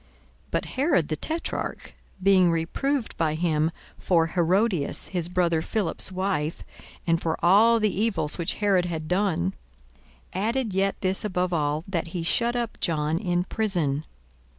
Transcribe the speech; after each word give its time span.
42:003:019 0.01 0.09
But 0.49 0.65
Herod 0.65 1.07
the 1.09 1.15
tetrarch, 1.15 1.93
being 2.23 2.49
reproved 2.49 3.15
by 3.17 3.35
him 3.35 3.69
for 3.99 4.25
Herodias 4.25 5.09
his 5.09 5.29
brother 5.29 5.61
Philip's 5.61 6.11
wife, 6.11 6.63
and 7.05 7.21
for 7.21 7.37
all 7.45 7.79
the 7.79 7.95
evils 8.01 8.39
which 8.39 8.55
Herod 8.55 8.85
had 8.85 9.07
done, 9.07 9.53
42:003:020 10.33 10.41
Added 10.47 10.73
yet 10.73 10.95
this 11.01 11.23
above 11.23 11.53
all, 11.53 11.83
that 11.87 12.07
he 12.07 12.23
shut 12.23 12.55
up 12.55 12.79
John 12.79 13.19
in 13.19 13.43
prison. 13.43 14.03